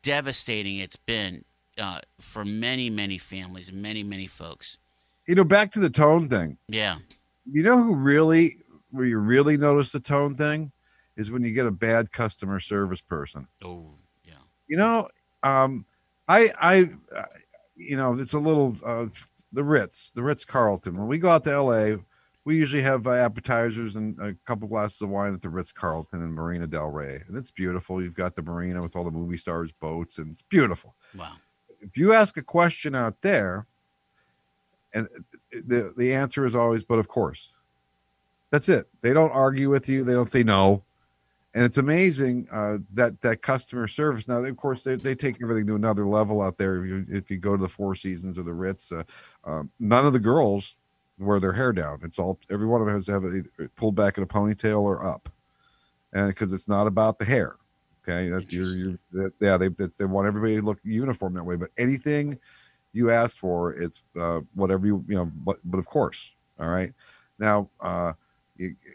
[0.03, 1.45] devastating it's been
[1.79, 4.79] uh, for many many families, and many many folks.
[5.27, 6.57] You know, back to the tone thing.
[6.69, 6.99] Yeah.
[7.51, 8.59] You know who really,
[8.91, 10.73] where you really notice the tone thing,
[11.17, 13.47] is when you get a bad customer service person.
[13.63, 14.33] Oh yeah.
[14.69, 15.09] You know,
[15.43, 15.85] um,
[16.29, 16.91] I, I,
[17.79, 19.07] you know, it's a little uh,
[19.53, 20.99] the Ritz, the Ritz Carlton.
[20.99, 21.99] When we go out to L.A.,
[22.45, 26.23] we usually have uh, appetizers and a couple glasses of wine at the Ritz Carlton
[26.23, 28.03] in Marina Del Rey, and it's beautiful.
[28.03, 30.95] You've got the marina with all the movie stars' boats, and it's beautiful.
[31.15, 31.33] Wow.
[31.81, 33.67] If you ask a question out there,
[34.95, 35.09] and
[35.53, 37.53] the the answer is always, "But of course."
[38.51, 38.89] That's it.
[39.03, 40.05] They don't argue with you.
[40.05, 40.83] They don't say no
[41.55, 44.29] and it's amazing uh, that that customer service.
[44.29, 46.83] Now, of course, they, they take everything to another level out there.
[46.83, 49.03] If you if you go to the Four Seasons or the Ritz, uh,
[49.45, 50.77] um, none of the girls
[51.19, 52.01] wear their hair down.
[52.03, 54.83] It's all every one of them has to have it pulled back in a ponytail
[54.83, 55.29] or up,
[56.13, 57.57] and because it's not about the hair.
[58.03, 61.57] Okay, that's you're, you're yeah they they want everybody to look uniform that way.
[61.57, 62.39] But anything
[62.93, 65.31] you ask for, it's uh, whatever you you know.
[65.45, 66.93] But but of course, all right.
[67.39, 68.13] Now, uh,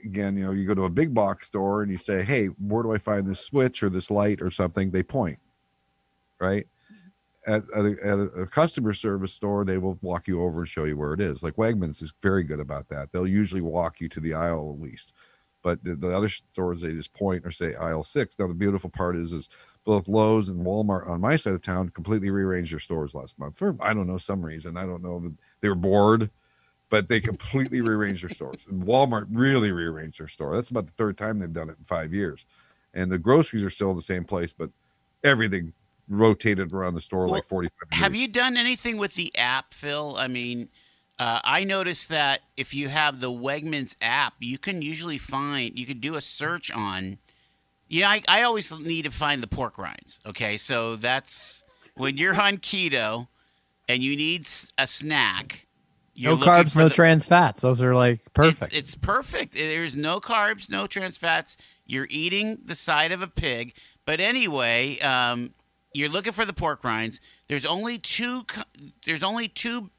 [0.06, 2.84] again, you know, you go to a big box store and you say, "Hey, where
[2.84, 5.39] do I find this switch or this light or something?" They point,
[6.39, 6.67] right?
[7.45, 10.86] At, at, a, at a customer service store, they will walk you over and show
[10.86, 11.43] you where it is.
[11.43, 13.12] Like Wegmans is very good about that.
[13.12, 15.13] They'll usually walk you to the aisle at least.
[15.62, 18.38] But the, the other stores, they just point or say aisle six.
[18.38, 19.49] Now the beautiful part is, is
[19.86, 23.58] both Lowe's and Walmart on my side of town completely rearranged their stores last month
[23.58, 24.78] for I don't know some reason.
[24.78, 26.30] I don't know they were bored
[26.93, 28.67] but they completely rearranged their stores.
[28.71, 30.53] Walmart really rearranged their store.
[30.53, 32.45] That's about the third time they've done it in five years.
[32.93, 34.69] And the groceries are still in the same place, but
[35.23, 35.73] everything
[36.08, 40.15] rotated around the store well, like 45 Have you done anything with the app, Phil?
[40.19, 40.69] I mean,
[41.17, 45.88] uh, I noticed that if you have the Wegmans app, you can usually find, you
[45.88, 47.17] could do a search on,
[47.88, 50.19] you know, I, I always need to find the pork rinds.
[50.27, 50.58] Okay.
[50.58, 51.63] So that's
[51.95, 53.29] when you're on keto
[53.89, 55.62] and you need a snack
[56.13, 57.62] you're no carbs, no the, trans fats.
[57.62, 58.73] Those are like perfect.
[58.73, 59.54] It's, it's, perfect.
[59.54, 61.58] There's no carbs, no trans fats.
[61.86, 63.73] You're eating the side of a pig.
[64.06, 65.54] But anyway, um,
[65.93, 67.19] you're looking for the pork rinds.
[67.47, 68.45] There's only two.
[69.06, 69.89] There's only two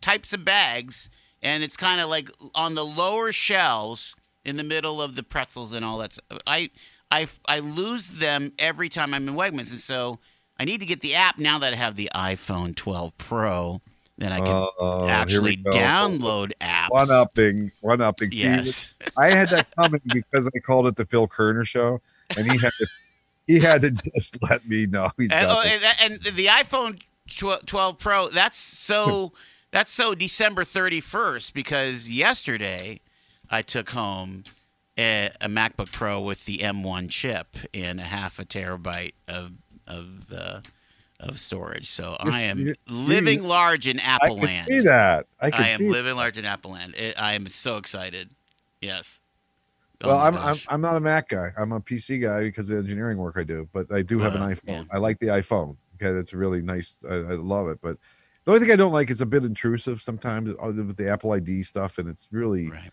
[0.00, 1.08] types of bags,
[1.42, 5.72] and it's kind of like on the lower shelves in the middle of the pretzels
[5.72, 6.18] and all that.
[6.46, 6.70] I
[7.10, 10.18] I I lose them every time I'm in Wegmans, and so
[10.58, 13.80] I need to get the app now that I have the iPhone 12 Pro
[14.18, 16.90] then I can uh, actually download apps.
[16.90, 18.30] One upping, one upping.
[18.32, 22.00] Yes, I had that coming because I called it the Phil Kerner Show,
[22.36, 22.86] and he had to,
[23.46, 25.10] he had to just let me know.
[25.18, 29.32] And, oh, and, and, the iPhone 12 Pro, that's so
[29.70, 33.00] that's so December 31st because yesterday
[33.50, 34.44] I took home
[34.98, 39.52] a, a MacBook Pro with the M1 chip and a half a terabyte of
[39.86, 40.56] of the.
[40.56, 40.60] Uh,
[41.22, 41.88] of storage.
[41.88, 44.68] So I am living large in Apple I can land.
[44.70, 45.26] See that?
[45.40, 46.94] I can I am living large in Apple land.
[46.96, 48.34] It, I am so excited.
[48.80, 49.20] Yes.
[50.02, 51.52] Oh well, I'm, I'm I'm not a Mac guy.
[51.56, 53.68] I'm a PC guy because of the engineering work I do.
[53.72, 54.62] But I do have uh, an iPhone.
[54.66, 54.84] Yeah.
[54.90, 55.76] I like the iPhone.
[55.94, 56.96] Okay, that's really nice.
[57.08, 57.78] I, I, love it.
[57.80, 57.98] But
[58.44, 61.30] the only thing I don't like is a bit intrusive sometimes uh, with the Apple
[61.30, 62.90] ID stuff, and it's really, right.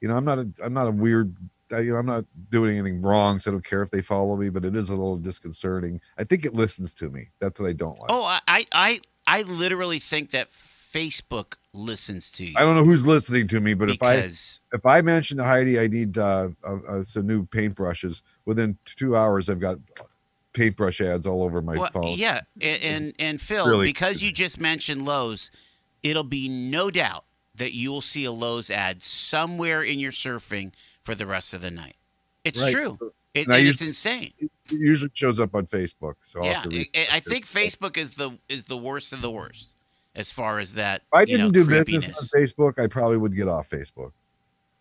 [0.00, 1.34] you know, I'm not a I'm not a weird
[1.78, 4.48] you know, I'm not doing anything wrong, so I don't care if they follow me,
[4.48, 6.00] but it is a little disconcerting.
[6.18, 7.28] I think it listens to me.
[7.40, 8.10] That's what I don't like.
[8.10, 12.54] Oh, I, I, I literally think that Facebook listens to you.
[12.56, 14.60] I don't know who's listening to me, but because...
[14.72, 18.76] if I if I mention to Heidi I need uh, uh, some new paintbrushes, within
[18.84, 19.78] two hours I've got
[20.52, 22.18] paintbrush ads all over my well, phone.
[22.18, 25.50] Yeah, and and, and Phil, really because you just mentioned Lowe's,
[26.02, 30.72] it'll be no doubt that you will see a Lowe's ad somewhere in your surfing
[31.04, 31.96] for the rest of the night.
[32.44, 32.72] It's right.
[32.72, 32.98] true.
[33.34, 34.32] It, it's usually, insane.
[34.38, 36.14] It usually shows up on Facebook.
[36.22, 36.64] So yeah,
[37.10, 39.70] I think Facebook is the is the worst of the worst
[40.14, 41.02] as far as that.
[41.02, 42.06] If I didn't know, do creepiness.
[42.06, 44.12] business on Facebook, I probably would get off Facebook.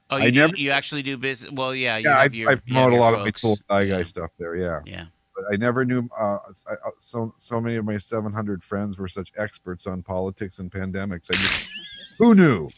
[0.09, 1.51] Oh, you, I do, never, you actually do business?
[1.53, 1.97] Well, yeah.
[1.97, 3.19] yeah, I, your, I promote a lot folks.
[3.19, 3.97] of my cool guy yeah.
[3.97, 4.57] guy stuff there.
[4.57, 4.81] Yeah.
[4.85, 5.05] Yeah.
[5.33, 6.09] But I never knew.
[6.17, 6.37] Uh,
[6.69, 10.69] I, uh, so so many of my 700 friends were such experts on politics and
[10.69, 11.29] pandemics.
[11.31, 11.69] I just
[12.17, 12.69] who knew,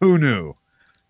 [0.00, 0.54] who knew.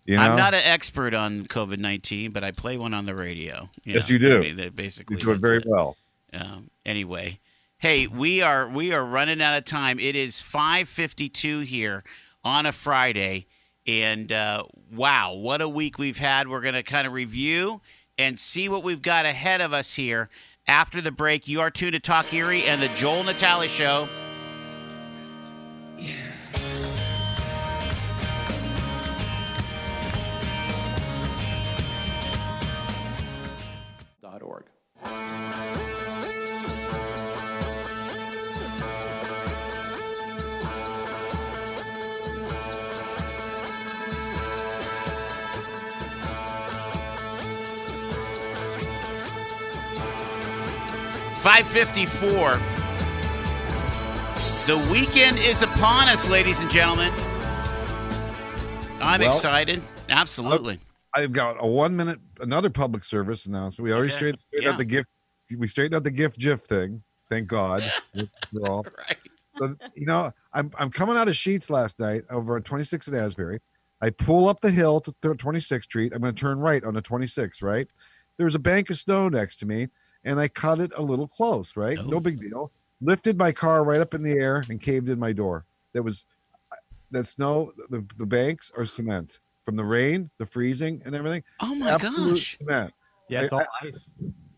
[0.05, 0.23] You know?
[0.23, 3.69] I'm not an expert on COVID nineteen, but I play one on the radio.
[3.83, 4.13] You yes, know?
[4.13, 4.37] you do.
[4.37, 5.65] I mean, basically, you do it very it.
[5.65, 5.95] well.
[6.33, 7.39] Um, anyway,
[7.77, 9.99] hey, we are we are running out of time.
[9.99, 12.03] It is five fifty two here
[12.43, 13.45] on a Friday,
[13.87, 16.47] and uh, wow, what a week we've had.
[16.47, 17.81] We're going to kind of review
[18.17, 20.29] and see what we've got ahead of us here
[20.67, 21.47] after the break.
[21.47, 24.09] You are tuned to Talk Erie and the Joel Natale Show.
[51.43, 52.53] 554.
[54.65, 57.11] The weekend is upon us, ladies and gentlemen.
[59.01, 59.81] I'm Well, excited.
[60.07, 60.79] Absolutely.
[60.81, 63.83] Oh, I've got a one minute another public service announcement.
[63.83, 64.15] We already Okay.
[64.15, 64.71] straightened, straightened Yeah.
[64.71, 65.09] out the gift.
[65.57, 67.03] We straightened out the gift GIF thing.
[67.29, 67.91] Thank God.
[68.15, 68.27] We're
[68.69, 69.17] all- right.
[69.59, 73.17] So, you know, I'm I'm coming out of Sheetz last night over on 26th and
[73.17, 73.59] Asbury.
[74.01, 76.13] I pull up the hill to 26th Street.
[76.15, 77.61] I'm going to turn right on the 26th.
[77.61, 77.89] Right,
[78.37, 79.89] there's a bank of snow next to me,
[80.25, 81.75] and I cut it a little close.
[81.77, 82.05] Right, Oh.
[82.05, 82.71] no big deal.
[83.01, 85.65] Lifted my car right up in the air and caved in my door.
[85.93, 86.25] That was
[87.11, 87.73] that snow.
[87.89, 91.43] The, the banks are cement from the rain, the freezing, and everything.
[91.59, 92.57] Oh my Absolute gosh.
[92.57, 92.93] cement.
[93.29, 94.13] Yeah, it's I- all ice.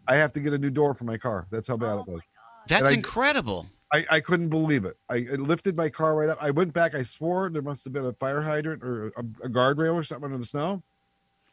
[0.07, 1.47] I have to get a new door for my car.
[1.49, 2.21] That's how bad Oh it was.
[2.67, 3.65] That's I- incredible.
[3.93, 4.97] I, I couldn't believe it.
[5.09, 6.37] I, I lifted my car right up.
[6.41, 6.95] I went back.
[6.95, 10.25] I swore there must have been a fire hydrant or a, a guardrail or something
[10.25, 10.81] under the snow.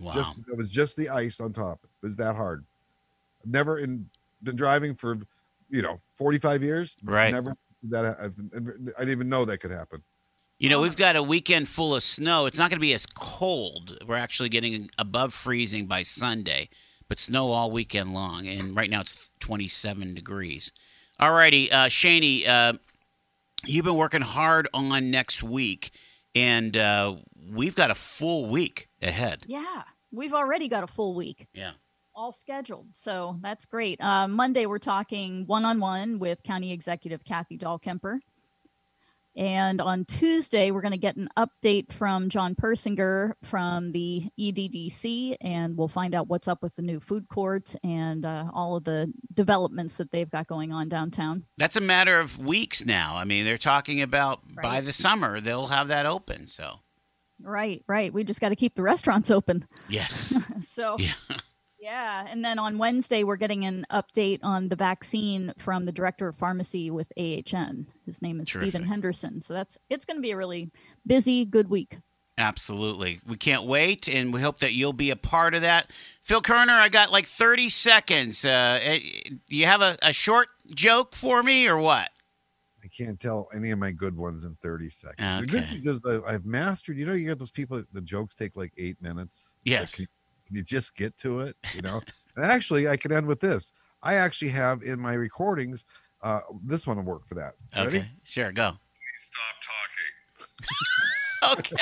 [0.01, 0.15] Wow.
[0.15, 1.81] Just it was just the ice on top.
[1.85, 2.65] It was that hard.
[3.45, 4.09] Never in
[4.43, 5.19] been driving for
[5.69, 6.97] you know 45 years.
[7.03, 7.33] Right.
[7.33, 10.03] Never did that I didn't even know that could happen.
[10.59, 12.47] You know, we've got a weekend full of snow.
[12.47, 13.99] It's not going to be as cold.
[14.07, 16.69] We're actually getting above freezing by Sunday,
[17.09, 18.47] but snow all weekend long.
[18.47, 20.71] And right now it's 27 degrees.
[21.19, 22.75] All righty, uh, Shaney, uh,
[23.67, 25.91] you've been working hard on next week,
[26.33, 27.17] and uh,
[27.51, 29.43] we've got a full week ahead.
[29.49, 29.83] Yeah,
[30.13, 31.49] we've already got a full week.
[31.55, 31.73] Yeah.
[32.15, 32.89] All scheduled.
[32.95, 34.01] So that's great.
[34.01, 38.19] Uh, Monday, we're talking one on one with County Executive Kathy Dahlkemper.
[39.35, 45.39] And on Tuesday, we're going to get an update from John Persinger from the EDDC,
[45.41, 48.85] and we'll find out what's up with the new food court and uh, all of
[48.85, 51.45] the developments that they've got going on downtown.
[51.57, 53.17] That's a matter of weeks now.
[53.17, 56.47] I mean, they're talking about by the summer they'll have that open.
[56.47, 56.81] So,
[57.41, 58.13] Right, right.
[58.13, 59.67] We just got to keep the restaurants open.
[59.89, 60.37] yes.
[60.67, 61.13] So Yeah.
[61.83, 66.29] yeah, and then on Wednesday we're getting an update on the vaccine from the director
[66.29, 67.89] of pharmacy with AHN.
[68.07, 68.71] His name is Terrific.
[68.71, 69.43] Stephen Henderson.
[69.43, 70.71] So that's it's going to be a really
[71.07, 71.99] busy, good week.
[72.39, 73.21] Absolutely.
[73.27, 75.91] We can't wait, and we hope that you'll be a part of that.
[76.23, 78.45] Phil Kerner, I got like 30 seconds.
[78.45, 79.01] Uh, eh,
[79.51, 82.09] do you have a, a short joke for me or what?
[82.83, 85.41] I can't tell any of my good ones in 30 seconds.
[85.41, 85.75] The good Okay.
[85.75, 86.97] news is I- I've mastered.
[86.97, 87.83] You know, you get those people.
[87.93, 89.59] The jokes take like eight minutes.
[89.65, 89.95] It's like, Yes.
[89.97, 90.13] can, can
[90.53, 91.57] you just get to it?
[91.75, 92.01] You know.
[92.37, 93.73] and actually, I can end with this.
[94.03, 95.85] I actually have in my recordings.
[96.23, 97.55] Uh, this one will work for that.
[97.77, 97.99] Ready?
[97.99, 98.73] Okay, sure, go.
[99.19, 100.69] Stop talking.
[101.59, 101.77] Okay.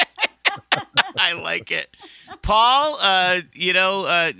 [1.18, 1.94] I like it.
[2.42, 4.32] Paul, uh, you know, uh,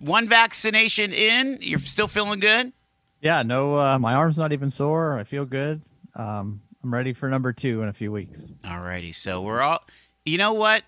[0.00, 2.72] one vaccination in, you're still feeling good?
[3.20, 5.18] Yeah, no, uh, my arm's not even sore.
[5.18, 5.82] I feel good.
[6.14, 8.52] Um, I'm ready for number two in a few weeks.
[8.66, 9.12] All righty.
[9.12, 9.82] so we're all.
[10.24, 10.82] You know what?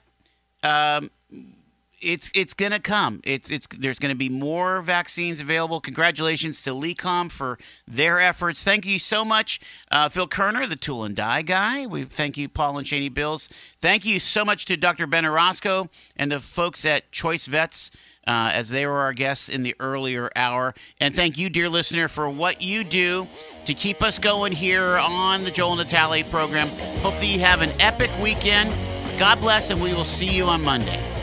[0.62, 1.11] Um,
[2.01, 3.20] it's it's gonna come.
[3.24, 5.80] It's it's there's gonna be more vaccines available.
[5.80, 8.62] Congratulations to LECOM for their efforts.
[8.62, 11.86] Thank you so much, uh, Phil Kerner, the tool and die guy.
[11.86, 13.49] We thank you, Paul and Cheney Bills.
[13.80, 15.07] Thank you so much to Dr.
[15.07, 17.90] Ben Orozco and the folks at Choice Vets.
[18.26, 20.74] Uh, as they were our guests in the earlier hour.
[21.01, 23.26] And thank you, dear listener, for what you do
[23.64, 26.68] to keep us going here on the Joel Natale program.
[27.01, 28.70] Hope that you have an epic weekend.
[29.18, 31.18] God bless, and we will see you on Monday.